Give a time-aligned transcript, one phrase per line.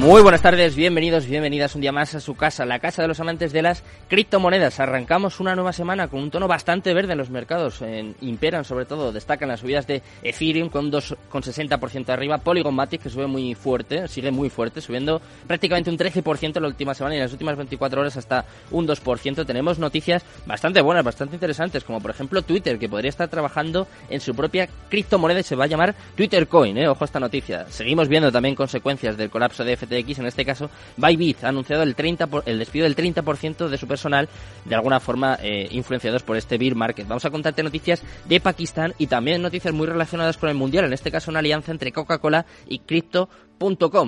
[0.00, 3.20] Muy buenas tardes, bienvenidos, bienvenidas un día más a su casa, la casa de los
[3.20, 4.80] amantes de las criptomonedas.
[4.80, 7.82] Arrancamos una nueva semana con un tono bastante verde en los mercados.
[7.82, 13.10] En, imperan sobre todo, destacan las subidas de Ethereum con 2,60% arriba, Polygon Matic que
[13.10, 17.18] sube muy fuerte, sigue muy fuerte, subiendo prácticamente un 13% en la última semana y
[17.18, 19.44] en las últimas 24 horas hasta un 2%.
[19.44, 24.22] Tenemos noticias bastante buenas, bastante interesantes, como por ejemplo Twitter, que podría estar trabajando en
[24.22, 26.88] su propia criptomoneda y se va a llamar Twitter Coin, ¿eh?
[26.88, 27.66] ojo a esta noticia.
[27.68, 32.28] Seguimos viendo también consecuencias del colapso de En este caso Bybit ha anunciado el, 30
[32.46, 34.28] el despido del 30% de su personal,
[34.64, 37.08] de alguna forma eh, influenciados por este bear market.
[37.08, 40.92] Vamos a contarte noticias de Pakistán y también noticias muy relacionadas con el mundial, en
[40.92, 42.78] este caso una alianza entre Coca-Cola y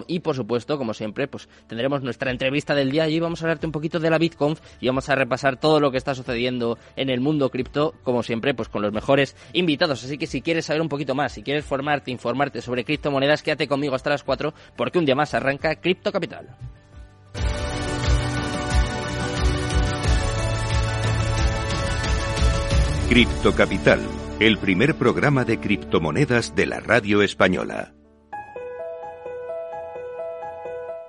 [0.09, 3.67] Y por supuesto, como siempre, pues tendremos nuestra entrevista del día y vamos a hablarte
[3.67, 7.11] un poquito de la BitConf y vamos a repasar todo lo que está sucediendo en
[7.11, 10.05] el mundo cripto, como siempre, pues con los mejores invitados.
[10.05, 13.69] Así que si quieres saber un poquito más, si quieres formarte, informarte sobre criptomonedas, quédate
[13.69, 16.49] conmigo hasta las 4 porque un día más arranca Cripto Capital.
[23.09, 24.01] Cripto Capital,
[24.41, 27.93] el primer programa de criptomonedas de la radio española.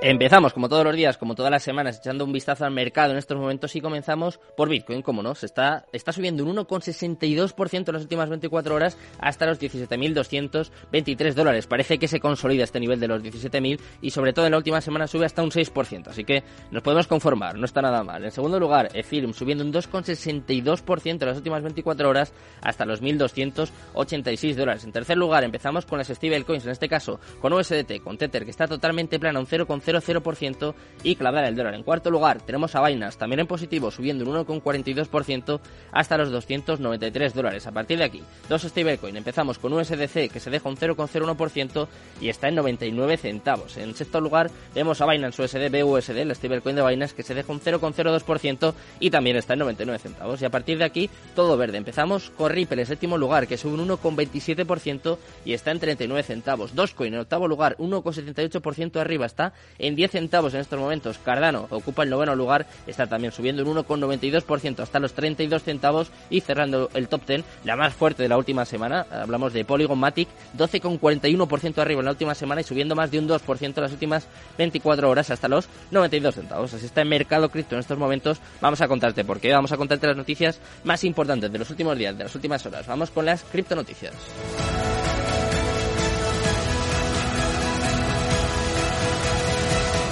[0.00, 3.18] Empezamos, como todos los días, como todas las semanas, echando un vistazo al mercado en
[3.18, 7.94] estos momentos y comenzamos por Bitcoin, como no, se está, está subiendo un 1,62% en
[7.94, 11.66] las últimas 24 horas hasta los 17.223 dólares.
[11.66, 14.80] Parece que se consolida este nivel de los 17.000 y sobre todo en la última
[14.80, 18.24] semana sube hasta un 6%, así que nos podemos conformar, no está nada mal.
[18.24, 24.54] En segundo lugar, Ethereum subiendo un 2,62% en las últimas 24 horas hasta los 1.286
[24.54, 24.84] dólares.
[24.84, 28.52] En tercer lugar, empezamos con las stablecoins, en este caso con USDT, con Tether, que
[28.52, 31.74] está totalmente plana, un 0,5 0,00% y clavada el dólar.
[31.74, 35.60] En cuarto lugar tenemos a Binance, también en positivo, subiendo un 1,42%
[35.92, 37.66] hasta los 293 dólares.
[37.66, 39.16] A partir de aquí, dos stablecoin.
[39.16, 41.88] Empezamos con USDC, que se deja un 0,01%
[42.20, 43.76] y está en 99 centavos.
[43.76, 47.52] En sexto lugar vemos a Binance USD, BUSD, el stablecoin de Binance, que se deja
[47.52, 50.42] un 0,02% y también está en 99 centavos.
[50.42, 51.78] Y a partir de aquí, todo verde.
[51.78, 56.74] Empezamos con Ripple en séptimo lugar, que sube un 1,27% y está en 39 centavos.
[56.74, 61.18] Dogecoin en octavo lugar, 1,78% arriba, está en 10 centavos en estos momentos.
[61.18, 66.40] Cardano ocupa el noveno lugar, está también subiendo un 1,92% hasta los 32 centavos y
[66.40, 69.06] cerrando el top 10, la más fuerte de la última semana.
[69.10, 73.28] Hablamos de Polygon Matic, 12,41% arriba en la última semana y subiendo más de un
[73.28, 76.74] 2% en las últimas 24 horas hasta los 92 centavos.
[76.74, 78.40] Así está el mercado cripto en estos momentos.
[78.60, 81.96] Vamos a contarte por qué, vamos a contarte las noticias más importantes de los últimos
[81.96, 82.86] días, de las últimas horas.
[82.86, 84.14] Vamos con las cripto noticias.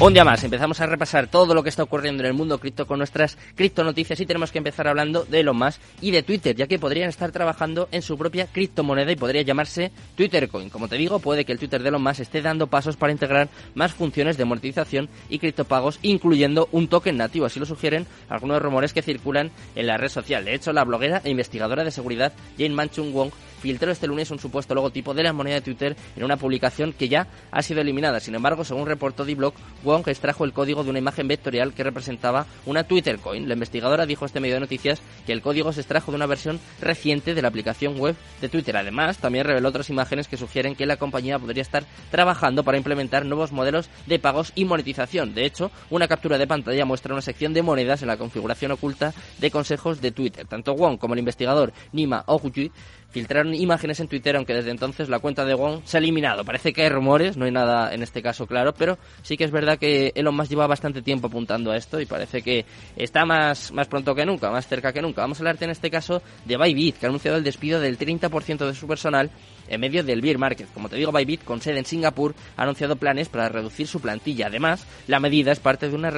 [0.00, 2.86] Un día más, empezamos a repasar todo lo que está ocurriendo en el mundo cripto
[2.86, 6.68] con nuestras criptonoticias y tenemos que empezar hablando de Elon Musk y de Twitter, ya
[6.68, 10.70] que podrían estar trabajando en su propia criptomoneda y podría llamarse Twitter Coin.
[10.70, 13.48] Como te digo, puede que el Twitter de Elon Musk esté dando pasos para integrar
[13.74, 18.92] más funciones de monetización y criptopagos, incluyendo un token nativo, así lo sugieren algunos rumores
[18.92, 20.44] que circulan en la red social.
[20.44, 24.38] De hecho, la bloguera e investigadora de seguridad Jane Manchung Wong filtró este lunes un
[24.38, 28.20] supuesto logotipo de la moneda de Twitter en una publicación que ya ha sido eliminada.
[28.20, 29.54] Sin embargo, según reportó D-Block,
[29.84, 33.48] Wong extrajo el código de una imagen vectorial que representaba una Twitter Coin.
[33.48, 36.26] La investigadora dijo a este medio de noticias que el código se extrajo de una
[36.26, 38.76] versión reciente de la aplicación web de Twitter.
[38.76, 43.24] Además, también reveló otras imágenes que sugieren que la compañía podría estar trabajando para implementar
[43.24, 45.34] nuevos modelos de pagos y monetización.
[45.34, 49.12] De hecho, una captura de pantalla muestra una sección de monedas en la configuración oculta
[49.38, 50.46] de consejos de Twitter.
[50.46, 52.70] Tanto Wong como el investigador Nima Oguchi
[53.10, 56.44] filtraron imágenes en Twitter, aunque desde entonces la cuenta de Wong se ha eliminado.
[56.44, 59.50] Parece que hay rumores, no hay nada en este caso claro, pero sí que es
[59.50, 62.64] verdad que Elon Musk lleva bastante tiempo apuntando a esto y parece que
[62.96, 65.22] está más, más pronto que nunca, más cerca que nunca.
[65.22, 68.66] Vamos a hablarte en este caso de Bybit, que ha anunciado el despido del 30%
[68.66, 69.30] de su personal
[69.68, 70.68] en medio del bear market.
[70.72, 74.46] Como te digo, Bybit, con sede en Singapur, ha anunciado planes para reducir su plantilla.
[74.46, 76.10] Además, la medida es parte de una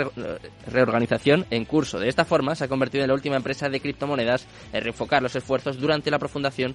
[0.66, 1.98] reorganización en curso.
[1.98, 5.34] De esta forma, se ha convertido en la última empresa de criptomonedas en reenfocar los
[5.36, 6.74] esfuerzos durante la profundización,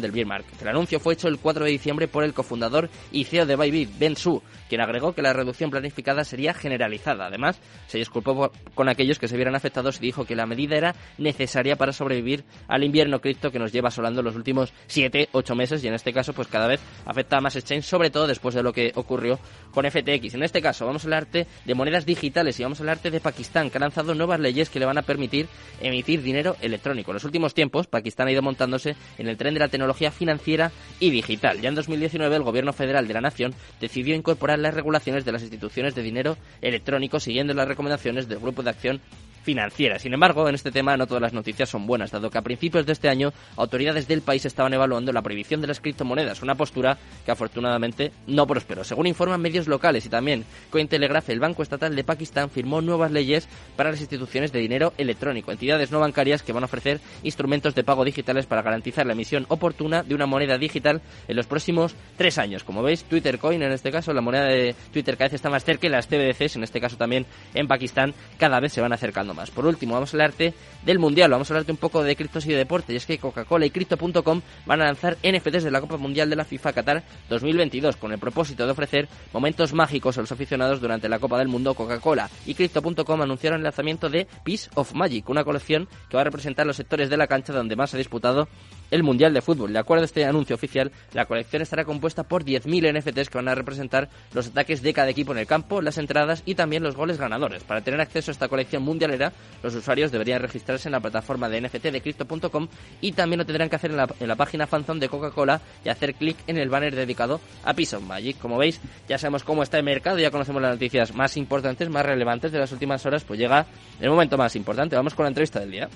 [0.00, 0.60] del bear market.
[0.62, 3.98] El anuncio fue hecho el 4 de diciembre por el cofundador y CEO de Bybit,
[3.98, 7.26] Ben Su, quien agregó que la reducción planificada sería generalizada.
[7.26, 10.94] Además, se disculpó con aquellos que se vieran afectados y dijo que la medida era
[11.18, 15.88] necesaria para sobrevivir al invierno cripto que nos lleva asolando los últimos 7-8 meses y
[15.88, 18.72] en este caso pues cada vez afecta a más exchange, sobre todo después de lo
[18.72, 19.38] que ocurrió
[19.72, 20.34] con FTX.
[20.34, 23.70] En este caso vamos a hablarte de monedas digitales y vamos a hablarte de Pakistán,
[23.70, 25.48] que ha lanzado nuevas leyes que le van a permitir
[25.80, 27.10] emitir dinero electrónico.
[27.10, 30.70] En los últimos tiempos, Pakistán ha ido montándose en el tren de la tecnología financiera
[31.00, 31.60] y digital.
[31.60, 35.42] Ya en 2019 el gobierno federal de la nación decidió incorporar las regulaciones de las
[35.42, 39.00] instituciones de dinero electrónico siguiendo las recomendaciones del Grupo de Acción
[39.44, 39.98] financiera.
[39.98, 42.86] Sin embargo, en este tema no todas las noticias son buenas, dado que a principios
[42.86, 46.98] de este año autoridades del país estaban evaluando la prohibición de las criptomonedas, una postura
[47.24, 48.82] que afortunadamente no prosperó.
[48.84, 53.48] Según informan medios locales y también Cointelegraph, el Banco Estatal de Pakistán firmó nuevas leyes
[53.76, 57.84] para las instituciones de dinero electrónico, entidades no bancarias que van a ofrecer instrumentos de
[57.84, 62.38] pago digitales para garantizar la emisión oportuna de una moneda digital en los próximos tres
[62.38, 62.64] años.
[62.64, 65.64] Como veis, Twitter Coin, en este caso, la moneda de Twitter cada vez está más
[65.64, 69.33] cerca y las CBDCs, en este caso también en Pakistán, cada vez se van acercando
[69.54, 70.54] Por último, vamos a hablarte
[70.84, 73.18] del Mundial, vamos a hablarte un poco de criptos y de deporte, y es que
[73.18, 77.02] Coca-Cola y Crypto.com van a lanzar NFTs de la Copa Mundial de la FIFA Qatar
[77.28, 81.48] 2022, con el propósito de ofrecer momentos mágicos a los aficionados durante la Copa del
[81.48, 81.74] Mundo.
[81.74, 86.24] Coca-Cola y Crypto.com anunciaron el lanzamiento de Piece of Magic, una colección que va a
[86.24, 88.48] representar los sectores de la cancha donde más se ha disputado
[88.90, 89.72] el Mundial de Fútbol.
[89.72, 93.48] De acuerdo a este anuncio oficial, la colección estará compuesta por 10.000 NFTs que van
[93.48, 96.96] a representar los ataques de cada equipo en el campo, las entradas y también los
[96.96, 97.64] goles ganadores.
[97.64, 99.32] Para tener acceso a esta colección mundialera,
[99.62, 102.68] los usuarios deberían registrarse en la plataforma de NFT de Crypto.com
[103.00, 105.88] y también lo tendrán que hacer en la, en la página fanzone de Coca-Cola y
[105.88, 108.38] hacer clic en el banner dedicado a Piece Magic.
[108.38, 112.04] Como veis, ya sabemos cómo está el mercado, ya conocemos las noticias más importantes, más
[112.04, 113.66] relevantes de las últimas horas, pues llega
[114.00, 114.96] el momento más importante.
[114.96, 115.88] Vamos con la entrevista del día.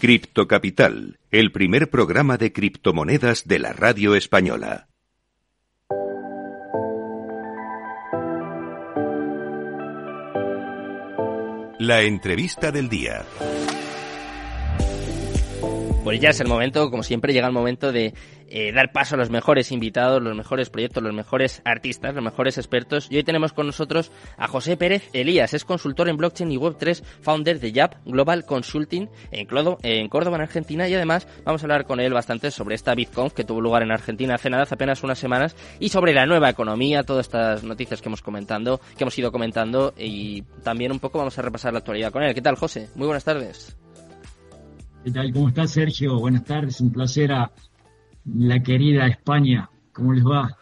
[0.00, 4.88] Cripto Capital, el primer programa de criptomonedas de la radio española.
[11.78, 13.26] La entrevista del día.
[16.02, 18.14] Pues ya es el momento, como siempre llega el momento de
[18.48, 22.56] eh, dar paso a los mejores invitados, los mejores proyectos, los mejores artistas, los mejores
[22.56, 23.06] expertos.
[23.10, 27.02] Y hoy tenemos con nosotros a José Pérez Elías, es consultor en blockchain y web3,
[27.20, 29.46] founder de YAP Global Consulting en,
[29.82, 30.88] en Córdoba, en Argentina.
[30.88, 33.92] Y además vamos a hablar con él bastante sobre esta BitConf que tuvo lugar en
[33.92, 38.00] Argentina hace nada, hace apenas unas semanas, y sobre la nueva economía, todas estas noticias
[38.00, 41.80] que hemos comentando, que hemos ido comentando, y también un poco vamos a repasar la
[41.80, 42.34] actualidad con él.
[42.34, 42.88] ¿Qué tal, José?
[42.94, 43.76] Muy buenas tardes.
[45.02, 45.32] ¿Qué tal?
[45.32, 46.18] ¿Cómo estás, Sergio?
[46.18, 46.78] Buenas tardes.
[46.82, 47.50] Un placer a
[48.26, 49.70] la querida España.
[49.92, 50.58] ¿Cómo les va?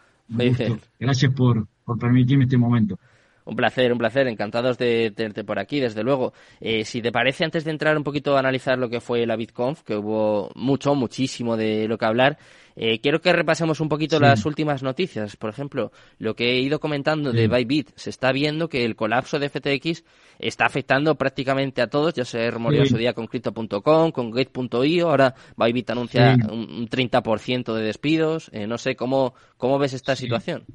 [1.01, 3.01] Gracias por, por permitirme este momento.
[3.49, 4.29] Un placer, un placer.
[4.29, 6.35] Encantados de tenerte por aquí, desde luego.
[6.61, 9.37] Eh, si te parece, antes de entrar un poquito a analizar lo que fue la
[9.37, 12.37] BitConf, que hubo mucho, muchísimo de lo que hablar,
[12.77, 15.37] eh, quiero que repasemos un poquito las últimas noticias.
[15.37, 17.91] Por ejemplo, lo que he ido comentando de Bybit.
[17.97, 20.05] Se está viendo que el colapso de FTX
[20.39, 22.13] está afectando prácticamente a todos.
[22.13, 25.09] Ya se rumoreó su día con Crypto.com, con Gate.io.
[25.09, 28.51] Ahora Bybit anuncia un, 30% de despidos.
[28.53, 30.67] Eh, no sé, ¿cómo, cómo ves esta situación?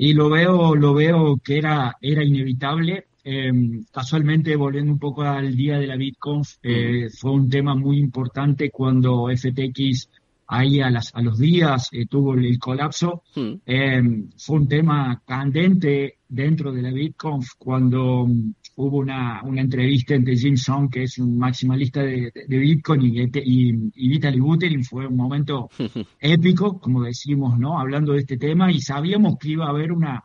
[0.00, 3.08] Y lo veo, lo veo que era, era inevitable.
[3.24, 7.98] Em, casualmente, volviendo un poco al día de la BitConf, eh, fue un tema muy
[7.98, 10.08] importante cuando FTX
[10.46, 13.24] ahí a, las, a los días eh, tuvo el, colapso.
[13.34, 13.54] Hmm.
[13.66, 20.14] Em, fue un tema candente dentro de la BitConf cuando um, hubo una, una, entrevista
[20.14, 24.84] entre Jim Song, que es un maximalista de, de Bitcoin, y, y, y, Vitaly Buterin.
[24.84, 25.68] Fue un momento
[26.20, 27.78] épico, como decimos, ¿no?
[27.78, 30.22] Hablando de este tema, y sabíamos que iba a haber una,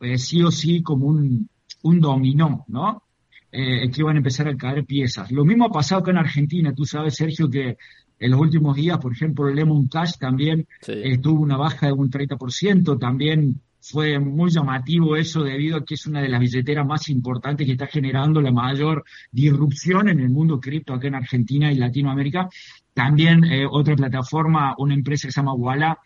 [0.00, 1.48] eh, sí o sí, como un,
[1.82, 3.02] un dominó, ¿no?
[3.50, 5.30] Eh, que iban a empezar a caer piezas.
[5.30, 6.72] Lo mismo ha pasado acá en Argentina.
[6.74, 7.76] Tú sabes, Sergio, que
[8.18, 11.92] en los últimos días, por ejemplo, el Lemon Cash también eh, tuvo una baja de
[11.92, 16.86] un 30%, también fue muy llamativo eso debido a que es una de las billeteras
[16.86, 21.72] más importantes que está generando la mayor disrupción en el mundo cripto acá en Argentina
[21.72, 22.48] y Latinoamérica.
[22.94, 25.98] También eh, otra plataforma, una empresa que se llama Walla,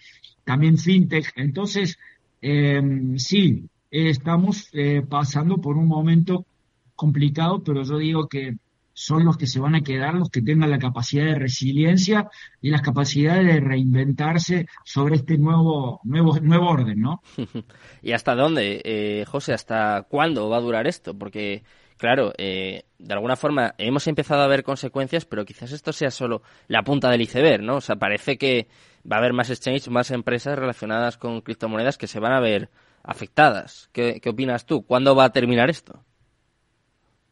[0.45, 1.33] también FinTech.
[1.37, 1.99] Entonces,
[2.41, 2.81] eh,
[3.17, 4.71] sí, estamos
[5.09, 6.47] pasando por un momento
[6.95, 8.57] complicado, pero yo digo que
[8.99, 12.31] son los que se van a quedar, los que tengan la capacidad de resiliencia
[12.63, 17.21] y las capacidades de reinventarse sobre este nuevo, nuevo, nuevo orden, ¿no?
[18.03, 21.13] ¿Y hasta dónde, eh, José, hasta cuándo va a durar esto?
[21.13, 21.63] Porque,
[21.99, 26.41] claro, eh, de alguna forma hemos empezado a ver consecuencias, pero quizás esto sea solo
[26.67, 27.77] la punta del iceberg, ¿no?
[27.77, 28.67] O sea, parece que
[29.05, 32.71] va a haber más exchanges, más empresas relacionadas con criptomonedas que se van a ver
[33.03, 33.91] afectadas.
[33.93, 34.87] ¿Qué, qué opinas tú?
[34.87, 36.03] ¿Cuándo va a terminar esto?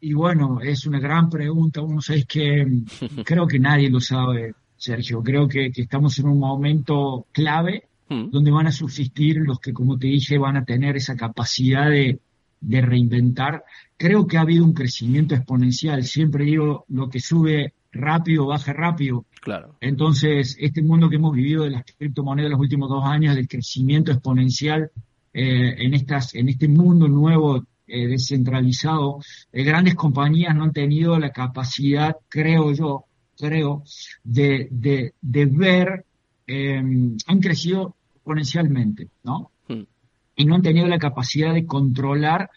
[0.01, 1.81] Y bueno, es una gran pregunta.
[1.81, 2.65] Uno sabe que
[3.25, 5.23] creo que nadie lo sabe, Sergio.
[5.23, 8.29] Creo que, estamos en un momento clave hmm.
[8.31, 12.19] donde van a subsistir los que, como te dije, van a tener esa capacidad de,
[12.61, 13.63] reinventar.
[13.95, 16.03] Creo que ha habido un crecimiento exponencial.
[16.03, 19.25] Siempre digo, lo que sube rápido, baja rápido.
[19.41, 19.75] Claro.
[19.79, 24.11] Entonces, este mundo que hemos vivido de las criptomonedas los últimos dos años, del crecimiento
[24.11, 24.89] exponencial
[25.37, 29.19] eh, en, estas, en este mundo nuevo eh, descentralizado,
[29.51, 33.05] eh, grandes compañías no han tenido la capacidad, creo yo,
[33.37, 33.83] creo,
[34.23, 36.05] de, de, de ver,
[36.47, 39.51] han crecido exponencialmente, ¿no?
[39.67, 39.83] Hmm.
[40.35, 42.49] Y no han tenido la capacidad de controlar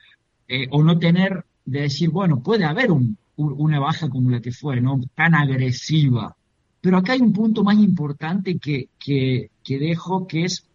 [0.70, 4.80] o no tener, de decir, bueno, puede haber un, una baja como la que fue,
[4.80, 5.00] ¿no?
[5.14, 6.36] Tan agresiva.
[6.80, 10.66] Pero acá hay un punto más importante que, que, que dejo, que es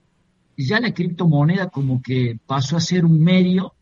[0.58, 3.74] ya la criptomoneda como que pasó a ser un medio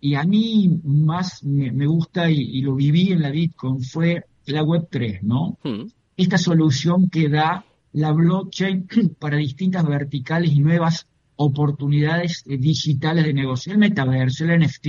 [0.00, 5.20] y a mí más me, gusta y, lo viví en la Bitcoin fue la Web3,
[5.22, 5.58] ¿no?
[5.62, 5.88] Hmm.
[6.16, 8.88] Esta solución que da la blockchain
[9.18, 14.86] para distintas verticales y nuevas oportunidades digitales de negocio, el metaverso, el NFT,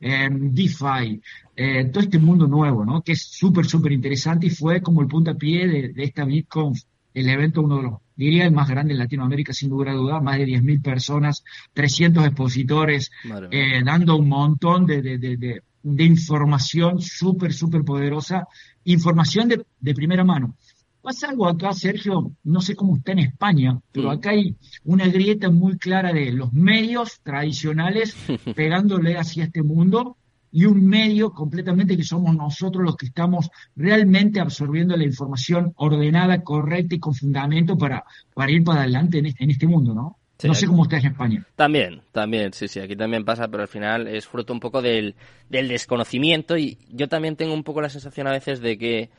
[0.00, 1.20] eh, DeFi,
[1.54, 3.02] eh, todo este mundo nuevo, ¿no?
[3.02, 6.74] Que es súper, súper interesante y fue como el puntapié de, de esta Bitcoin,
[7.16, 10.36] el evento, uno de los, diría el más grande en Latinoamérica, sin duda duda, más
[10.36, 11.42] de 10.000 personas,
[11.72, 13.10] 300 expositores,
[13.50, 18.46] eh, dando un montón de, de, de, de información súper, súper poderosa,
[18.84, 20.56] información de, de primera mano.
[21.00, 24.54] Pasa algo acá, Sergio, no sé cómo está en España, pero acá hay
[24.84, 28.14] una grieta muy clara de los medios tradicionales
[28.54, 30.18] pegándole hacia este mundo
[30.56, 36.42] y un medio completamente que somos nosotros los que estamos realmente absorbiendo la información ordenada,
[36.42, 40.16] correcta y con fundamento para, para ir para adelante en este, en este mundo, ¿no?
[40.42, 41.46] no sé cómo está en España.
[41.56, 45.14] También, también, sí, sí, aquí también pasa, pero al final es fruto un poco del,
[45.50, 49.10] del desconocimiento y yo también tengo un poco la sensación a veces de que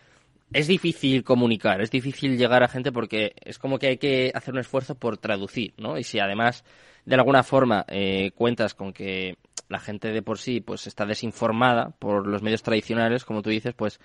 [0.54, 4.56] es difícil comunicar, es difícil llegar a gente porque es como que hay que hacer
[4.56, 6.00] un esfuerzo por traducir, ¿no?
[6.00, 6.64] Y si además
[7.06, 9.38] de alguna forma eh, cuentas con que
[9.70, 13.74] la gente de por sí pues está desinformada por los medios tradicionales, como tú dices,
[13.74, 14.00] pues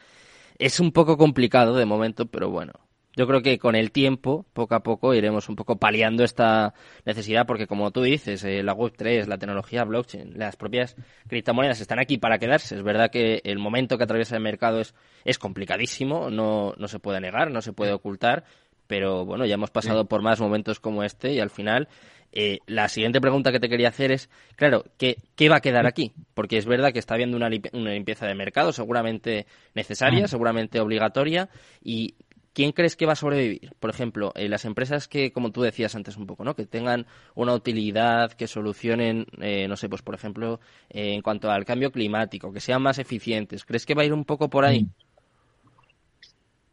[0.59, 2.73] es un poco complicado de momento, pero bueno,
[3.15, 6.73] yo creo que con el tiempo, poco a poco, iremos un poco paliando esta
[7.05, 10.97] necesidad, porque como tú dices, eh, la Web3, la tecnología blockchain, las propias
[11.29, 12.75] criptomonedas están aquí para quedarse.
[12.75, 14.95] Es verdad que el momento que atraviesa el mercado es,
[15.25, 18.45] es complicadísimo, no, no se puede negar, no se puede ocultar,
[18.93, 21.89] pero bueno, ya hemos pasado por más momentos como este y al final
[22.31, 25.87] eh, la siguiente pregunta que te quería hacer es, claro, ¿qué, ¿qué, va a quedar
[25.87, 26.13] aquí?
[26.35, 31.49] Porque es verdad que está habiendo una, una limpieza de mercado, seguramente necesaria, seguramente obligatoria,
[31.83, 32.17] y
[32.53, 33.73] ¿quién crees que va a sobrevivir?
[33.81, 36.55] Por ejemplo, eh, las empresas que, como tú decías antes un poco, ¿no?
[36.55, 41.51] Que tengan una utilidad, que solucionen, eh, no sé, pues por ejemplo, eh, en cuanto
[41.51, 43.65] al cambio climático, que sean más eficientes.
[43.65, 44.87] ¿Crees que va a ir un poco por ahí?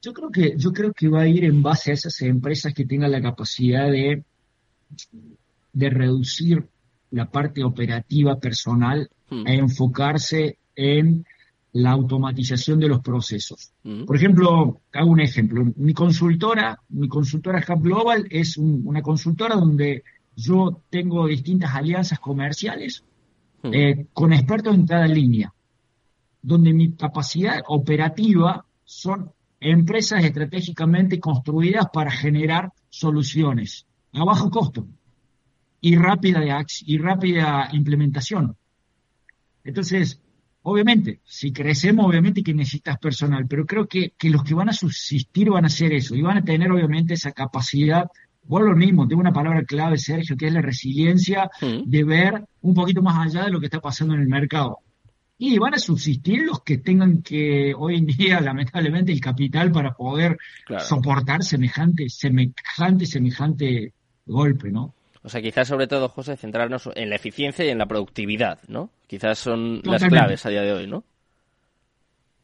[0.01, 2.85] Yo creo que, yo creo que va a ir en base a esas empresas que
[2.85, 4.23] tengan la capacidad de,
[5.73, 6.67] de reducir
[7.11, 9.47] la parte operativa personal hmm.
[9.47, 11.25] e enfocarse en
[11.73, 13.71] la automatización de los procesos.
[13.83, 14.05] Mm.
[14.05, 15.63] Por ejemplo, hago un ejemplo.
[15.75, 20.03] Mi consultora, mi consultora Hub Global es una consultora donde
[20.35, 23.03] yo tengo distintas alianzas comerciales
[23.61, 23.73] mm.
[23.73, 25.53] eh, con expertos en cada línea,
[26.41, 34.87] donde mi capacidad operativa son empresas estratégicamente construidas para generar soluciones a bajo costo
[35.81, 36.41] y rápida,
[36.85, 38.55] y rápida implementación.
[39.63, 40.21] Entonces,
[40.61, 44.73] Obviamente, si crecemos, obviamente que necesitas personal, pero creo que, que los que van a
[44.73, 48.05] subsistir van a hacer eso y van a tener obviamente esa capacidad,
[48.47, 52.73] o lo mismo, tengo una palabra clave, Sergio, que es la resiliencia de ver un
[52.73, 54.79] poquito más allá de lo que está pasando en el mercado.
[55.39, 59.93] Y van a subsistir los que tengan que, hoy en día, lamentablemente, el capital para
[59.93, 60.37] poder
[60.79, 63.93] soportar semejante, semejante, semejante
[64.25, 64.93] golpe, ¿no?
[65.21, 68.91] O sea, quizás sobre todo, José, centrarnos en la eficiencia y en la productividad, ¿no?
[69.07, 71.03] Quizás son las claves a día de hoy, ¿no?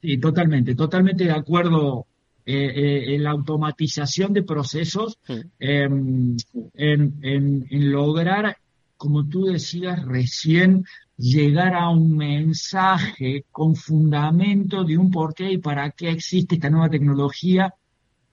[0.01, 2.05] Sí, totalmente, totalmente de acuerdo
[2.45, 5.33] eh, eh, en la automatización de procesos, mm.
[5.57, 6.37] em,
[6.75, 8.57] en, lograr,
[8.97, 10.85] como tú decías recién,
[11.17, 16.69] llegar a un mensaje con fundamento de un por qué y para qué existe esta
[16.69, 17.73] nueva tecnología,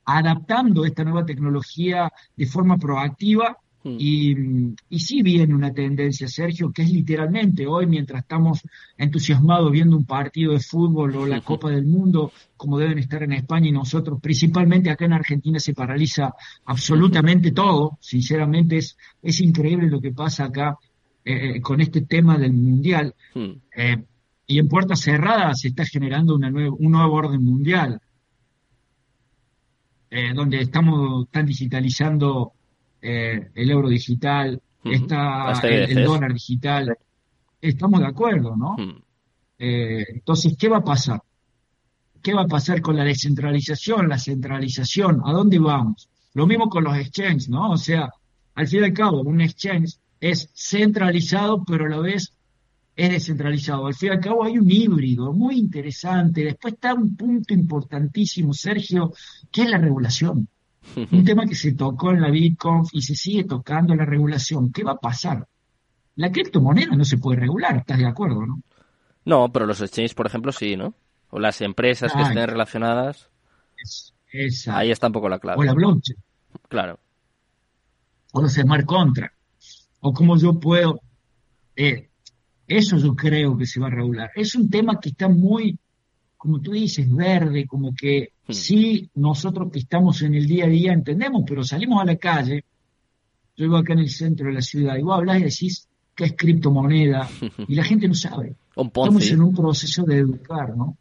[0.04, 3.56] adaptando esta nueva tecnología de forma proactiva.
[3.84, 3.96] Hmm.
[3.98, 4.36] Y,
[4.90, 8.60] y sí viene una tendencia, Sergio, que es literalmente hoy, mientras estamos
[8.96, 13.32] entusiasmados viendo un partido de fútbol o la Copa del Mundo, como deben estar en
[13.32, 16.32] España y nosotros, principalmente acá en Argentina se paraliza
[16.64, 20.78] absolutamente todo, sinceramente es, es increíble lo que pasa acá
[21.24, 23.14] eh, eh, con este tema del Mundial.
[23.34, 23.52] Hmm.
[23.76, 24.04] Eh,
[24.46, 28.00] y en puertas cerradas se está generando una un nuevo orden mundial,
[30.34, 32.52] donde estamos tan digitalizando
[33.00, 36.96] eh, el euro digital, está el, dólar digital.
[37.60, 38.76] Estamos de acuerdo, ¿no?
[39.58, 41.20] Eh, entonces, ¿qué va a pasar?
[42.22, 45.20] ¿qué va a pasar con la descentralización, la centralización?
[45.24, 46.08] ¿A dónde vamos?
[46.34, 47.72] Lo mismo con los exchanges, ¿no?
[47.72, 48.08] O sea,
[48.54, 52.32] al fin y al cabo, un exchange es centralizado, pero a la vez
[52.94, 53.88] es descentralizado.
[53.88, 56.44] Al fin y al cabo hay un híbrido muy interesante.
[56.44, 59.12] Después está un punto importantísimo, Sergio,
[59.50, 60.48] que es la regulación.
[61.12, 64.72] Un tema que se tocó en la BitConf y se sigue tocando la regulación.
[64.72, 65.46] ¿Qué va a pasar?
[66.16, 68.60] La criptomoneda no se puede regular, ¿estás de acuerdo, no?
[69.24, 70.94] No, pero los exchanges, por ejemplo, sí, ¿no?
[71.30, 73.30] O las empresas que estén relacionadas.
[74.68, 75.60] ahí está un poco la clave.
[75.60, 76.18] O la blockchain.
[76.68, 76.98] Claro.
[78.32, 79.41] O los smart contracts.
[80.04, 81.00] O cómo yo puedo.
[81.74, 82.08] Eh,
[82.66, 84.30] eso yo creo que se va a regular.
[84.34, 85.78] Es un tema que está muy,
[86.36, 88.52] como tú dices, verde, como que hmm.
[88.52, 92.64] sí, nosotros que estamos en el día a día entendemos, pero salimos a la calle.
[93.56, 96.24] Yo vivo acá en el centro de la ciudad y vos hablas y decís, qué
[96.24, 97.28] es criptomoneda,
[97.68, 98.56] y la gente no sabe.
[98.76, 100.96] Estamos en un proceso de educar, ¿no?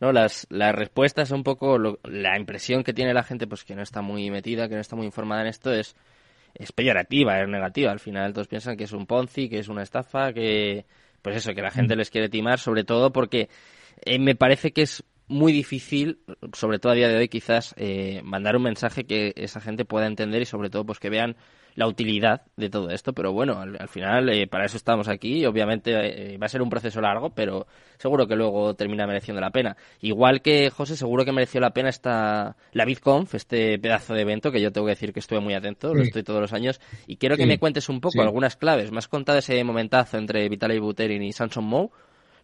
[0.00, 3.82] No, las, las respuestas, un poco la impresión que tiene la gente, pues que no
[3.82, 5.96] está muy metida, que no está muy informada en esto, es,
[6.58, 7.92] es peyorativa, es negativa.
[7.92, 10.86] Al final todos piensan que es un Ponzi, que es una estafa, que,
[11.22, 11.98] pues eso, que la gente mm.
[11.98, 13.48] les quiere timar, sobre todo porque
[14.04, 16.20] eh, me parece que es muy difícil,
[16.52, 20.06] sobre todo a día de hoy, quizás eh, mandar un mensaje que esa gente pueda
[20.06, 21.36] entender y sobre todo pues que vean
[21.78, 25.46] la utilidad de todo esto, pero bueno, al, final eh, para eso estamos aquí.
[25.46, 25.92] Obviamente
[26.34, 27.68] eh, va a ser un proceso largo, pero
[27.98, 29.76] seguro que luego termina mereciendo la pena.
[30.00, 34.50] Igual que José, seguro que mereció la pena esta la BitConf, este pedazo de evento
[34.50, 36.80] que yo tengo que decir que estuve muy atento, lo estoy todos los años.
[37.06, 38.90] Y quiero que me cuentes un poco algunas claves.
[38.90, 41.90] Me has contado ese momentazo entre Vitaly Buterin y Samson Moe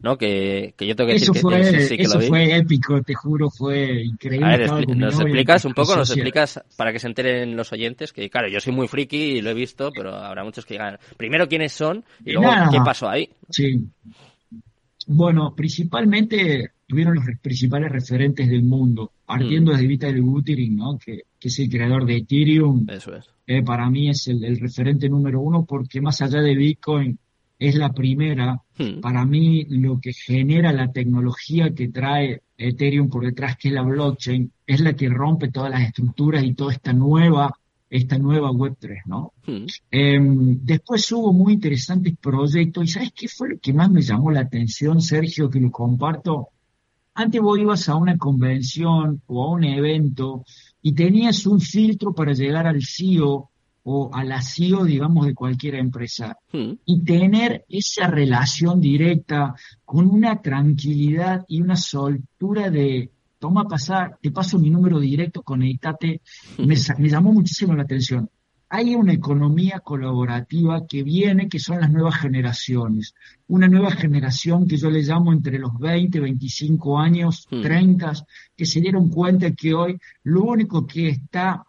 [0.01, 0.17] ¿no?
[0.17, 1.61] Que, que yo tengo que decir que, fue,
[1.99, 4.47] eso fue épico, te juro, fue increíble.
[4.47, 8.29] A ver, nos explicas un poco, nos explicas para que se enteren los oyentes, que
[8.31, 11.49] claro, yo soy muy friki y lo he visto, pero habrá muchos que digan, primero
[11.49, 13.29] quiénes son y luego qué pasó ahí.
[13.51, 13.85] Sí.
[15.07, 19.77] Bueno, principalmente tuvieron los principales referentes del mundo, partiendo mm.
[19.77, 20.99] de Vitalik Buterin, ¿no?
[20.99, 22.87] Que, que, es el creador de Ethereum.
[22.89, 23.27] Eso es.
[23.47, 27.19] Eh, para mí es el, el referente número uno porque más allá de Bitcoin,
[27.59, 28.61] es la primera.
[28.77, 29.01] Hmm.
[29.01, 33.83] Para mí, lo que genera la tecnología que trae Ethereum por detrás, que es la
[33.83, 37.53] blockchain, es la que rompe todas las estructuras y toda esta nueva,
[37.89, 39.33] esta nueva Web3, ¿no?
[39.47, 39.67] Hmm.
[39.91, 44.31] Em, después hubo muy interesantes proyectos y ¿sabes qué fue lo que más me llamó
[44.31, 46.49] la atención, Sergio, que lo comparto?
[47.17, 50.45] Antes vos ibas a una convención o a un evento
[50.83, 53.51] y tenías un filtro para llegar al CEO
[53.85, 56.37] o al CEO, digamos, de cualquier empresa.
[56.53, 56.73] Hmm.
[56.85, 64.31] Y tener esa relación directa con una tranquilidad y una soltura de, toma pasar, te
[64.31, 66.23] paso mi número directo, conectate,
[66.57, 66.67] hmm.
[66.67, 68.29] me, me llamó muchísimo la atención.
[68.71, 73.15] Hay una economía colaborativa que viene, que son las nuevas generaciones.
[73.47, 78.15] Una nueva generación que yo le llamo entre los 20, 25 años, 30, hmm.
[78.57, 81.65] que se dieron cuenta que hoy lo único que está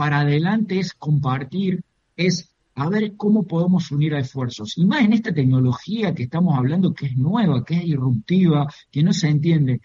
[0.00, 1.84] para adelante es compartir,
[2.16, 4.78] es a ver cómo podemos unir esfuerzos.
[4.78, 9.02] Y más en esta tecnología que estamos hablando, que es nueva, que es disruptiva, que
[9.02, 9.82] no se entiende.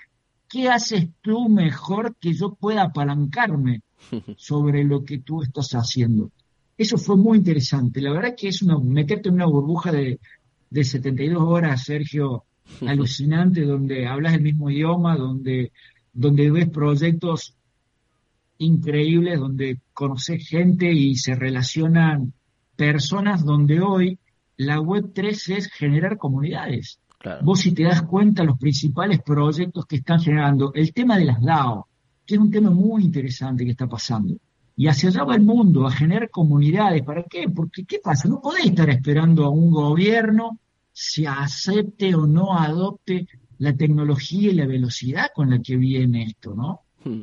[0.48, 3.82] ¿Qué haces tú mejor que yo pueda apalancarme
[4.38, 6.32] sobre lo que tú estás haciendo?
[6.78, 8.00] Eso fue muy interesante.
[8.00, 10.22] La verdad que es una, meterte en una burbuja de,
[10.70, 12.46] de 72 horas, Sergio,
[12.88, 15.74] alucinante, donde hablas el mismo idioma, donde,
[16.14, 17.58] donde ves proyectos
[18.58, 22.34] increíbles donde conoces gente y se relacionan
[22.76, 24.20] personas donde hoy
[24.58, 27.00] la web 3 es generar comunidades.
[27.42, 31.42] Vos si te das cuenta los principales proyectos que están generando, el tema de las
[31.42, 31.88] DAO,
[32.26, 34.36] que es un tema muy interesante que está pasando.
[34.78, 37.02] Y hacia allá va el mundo, a generar comunidades.
[37.04, 37.50] ¿Para qué?
[37.50, 38.28] Porque ¿qué pasa?
[38.28, 40.60] No podés estar esperando a un gobierno
[40.92, 46.54] si acepte o no adopte la tecnología y la velocidad con la que viene esto,
[46.56, 46.82] ¿no?
[47.04, 47.22] Hmm.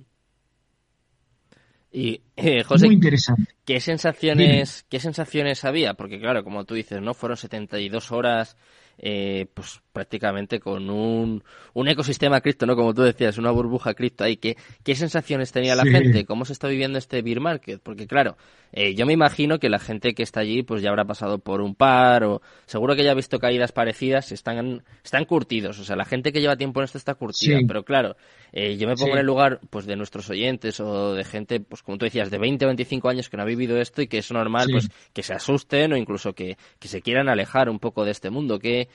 [1.92, 3.54] Y eh, José, Muy interesante.
[3.64, 5.94] ¿qué sensaciones, ¿qué sensaciones había?
[5.94, 7.14] Porque claro, como tú dices, ¿no?
[7.14, 8.56] Fueron 72 horas
[8.98, 12.74] eh, pues prácticamente con un, un ecosistema cripto, ¿no?
[12.74, 14.36] Como tú decías, una burbuja cripto ahí.
[14.36, 16.24] ¿Qué, qué sensaciones tenía la gente?
[16.24, 17.80] ¿Cómo se está viviendo este beer market?
[17.82, 18.36] Porque claro,
[18.72, 21.60] eh, yo me imagino que la gente que está allí pues ya habrá pasado por
[21.60, 25.78] un par o seguro que ya ha visto caídas parecidas, están, están curtidos.
[25.78, 27.58] O sea, la gente que lleva tiempo en esto está curtida.
[27.66, 28.16] Pero claro,
[28.52, 31.82] eh, yo me pongo en el lugar pues de nuestros oyentes o de gente, pues
[31.82, 34.18] como tú decías, de 20 o 25 años que no ha vivido esto y que
[34.18, 38.04] es normal pues que se asusten o incluso que, que se quieran alejar un poco
[38.04, 38.58] de este mundo.
[38.58, 38.88] ¿Qué,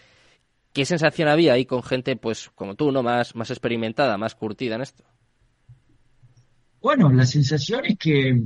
[0.74, 3.04] ¿Qué sensación había ahí con gente, pues, como tú, ¿no?
[3.04, 5.04] Más, más experimentada, más curtida en esto.
[6.82, 8.44] Bueno, la sensación es que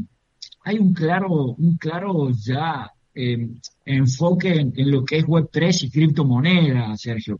[0.63, 7.01] hay un claro, un claro ya em, enfoque en, lo que es Web3 y criptomonedas,
[7.01, 7.39] Sergio.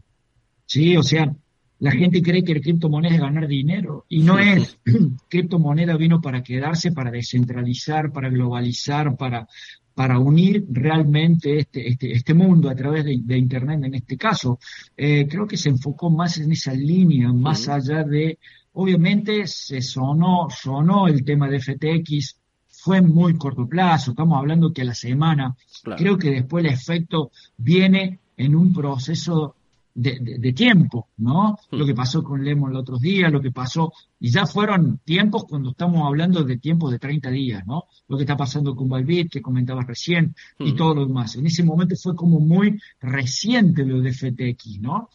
[0.65, 1.34] Sí, o sea,
[1.80, 4.78] la gente cree que el criptomoneda es ganar dinero y no es.
[5.30, 9.48] criptomoneda vino para quedarse, para descentralizar, para globalizar, para,
[9.94, 14.60] para unir realmente este, este, este mundo a través de, Internet en este caso.
[14.96, 18.40] Eh, creo que se enfocó más en esa línea, más allá de,
[18.74, 22.38] obviamente se sonó, sonó el tema de FTX,
[22.70, 25.56] fue muy corto plazo, estamos hablando que a la semana,
[25.98, 29.56] creo que después el efecto viene en un proceso
[29.94, 31.58] de, tiempo, ¿no?
[31.70, 31.78] Hmm.
[31.78, 35.46] Lo que pasó con Lemon los otros días, lo que pasó, y ya fueron tiempos
[35.46, 37.86] cuando estamos hablando de tiempos de 30 días, ¿no?
[38.08, 40.76] Lo que está pasando con Bybit, que comentabas recién, y hmm.
[40.76, 41.36] todo lo demás.
[41.36, 45.10] En ese momento fue como muy reciente lo de FTX, ¿no?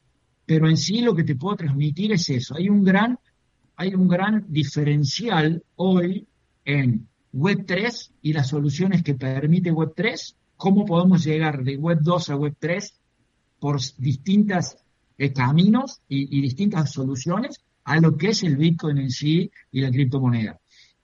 [0.45, 2.55] Pero en sí lo que te puedo transmitir es eso.
[2.57, 3.19] Hay un gran,
[3.77, 6.27] hay un gran diferencial hoy
[6.65, 12.93] en Web3 y las soluciones que permite Web3, cómo podemos llegar de Web2 a Web3
[13.59, 14.77] por distintos
[15.19, 19.90] eh, caminos y, distintas soluciones a lo que es el Bitcoin en sí y la
[19.90, 20.59] criptomoneda.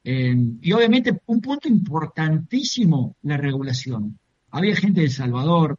[0.04, 4.18] Eh, y obviamente un punto importantísimo, la regulación.
[4.50, 5.78] Había gente de El Salvador,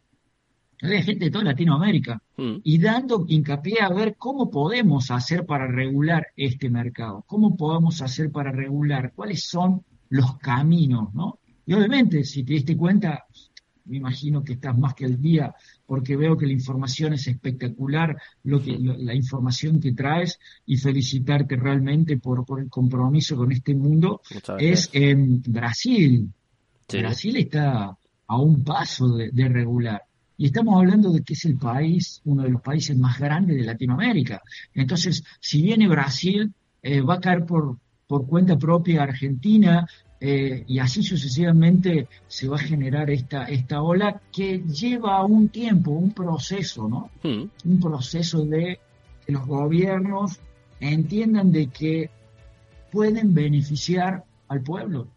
[0.81, 2.55] había gente de toda Latinoamérica, mm.
[2.63, 8.31] y dando hincapié a ver cómo podemos hacer para regular este mercado, cómo podemos hacer
[8.31, 11.39] para regular, cuáles son los caminos, ¿no?
[11.65, 13.25] Y obviamente, si te diste cuenta,
[13.85, 15.53] me imagino que estás más que el día
[15.85, 21.55] porque veo que la información es espectacular, lo que, la información que traes y felicitarte
[21.55, 24.21] realmente por, por el compromiso con este mundo.
[24.57, 26.29] Es en Brasil.
[26.87, 30.03] Brasil está a un paso de, regular.
[30.37, 33.63] Y estamos hablando de que es el país, uno de los países más grandes de
[33.63, 34.41] Latinoamérica.
[34.73, 39.85] Entonces, si viene Brasil, eh, va a caer por, por cuenta propia Argentina,
[40.25, 45.91] eh, y así sucesivamente se va a generar esta, esta ola que lleva un tiempo,
[45.91, 47.09] un proceso, ¿no?
[47.23, 47.49] Hmm.
[47.65, 48.79] Un proceso de
[49.25, 50.39] que los gobiernos
[50.79, 52.09] entiendan de que
[52.89, 55.09] pueden beneficiar al pueblo.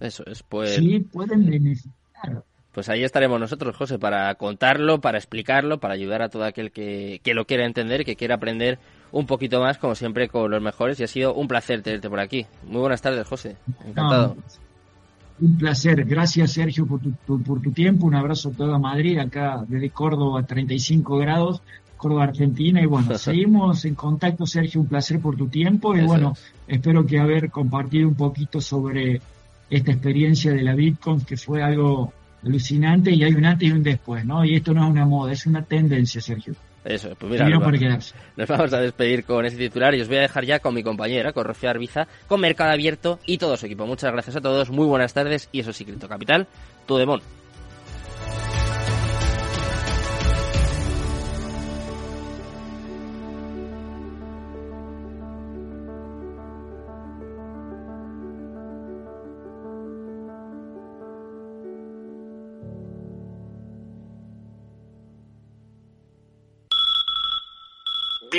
[0.00, 0.74] Eso es, pues.
[0.74, 2.44] Sí, pueden beneficiar.
[2.72, 7.20] Pues ahí estaremos nosotros, José, para contarlo, para explicarlo, para ayudar a todo aquel que,
[7.22, 8.78] que lo quiera entender, que quiera aprender
[9.12, 10.98] un poquito más, como siempre, con los mejores.
[10.98, 12.46] Y ha sido un placer tenerte por aquí.
[12.66, 13.56] Muy buenas tardes, José.
[13.86, 14.36] Encantado.
[15.38, 16.04] un placer.
[16.06, 18.06] Gracias, Sergio, por tu, por tu tiempo.
[18.06, 21.60] Un abrazo a toda Madrid, acá desde Córdoba, a 35 grados.
[21.98, 22.80] Córdoba, Argentina.
[22.80, 24.80] Y bueno, seguimos en contacto, Sergio.
[24.80, 25.94] Un placer por tu tiempo.
[25.94, 26.34] Y bueno,
[26.66, 29.20] espero que haber compartido un poquito sobre
[29.68, 33.82] esta experiencia de la Bitcoin, que fue algo alucinante y hay un antes y un
[33.82, 34.44] después, ¿no?
[34.44, 36.54] Y esto no es una moda, es una tendencia, Sergio.
[36.84, 40.44] Eso, pues mira, nos, vamos, a despedir con ese titular y os voy a dejar
[40.44, 43.86] ya con mi compañera, con Rocío Arbiza, con Mercado Abierto y todo su equipo.
[43.86, 46.48] Muchas gracias a todos, muy buenas tardes y eso sí, Cripto Capital,
[46.86, 47.22] tu demon.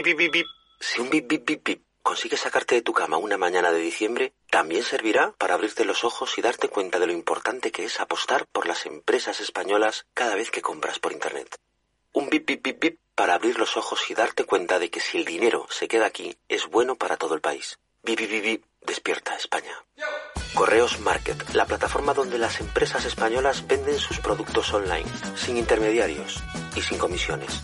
[0.03, 4.33] Si un bip bip bip bip consigue sacarte de tu cama una mañana de diciembre,
[4.49, 8.45] también servirá para abrirte los ojos y darte cuenta de lo importante que es apostar
[8.47, 11.57] por las empresas españolas cada vez que compras por Internet.
[12.11, 15.19] Un bip bip bip bip para abrir los ojos y darte cuenta de que si
[15.19, 17.79] el dinero se queda aquí, es bueno para todo el país.
[18.03, 19.85] Bip bip bip despierta España.
[20.53, 26.43] Correos Market, la plataforma donde las empresas españolas venden sus productos online, sin intermediarios
[26.75, 27.63] y sin comisiones.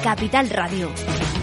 [0.00, 1.39] Capital Radio.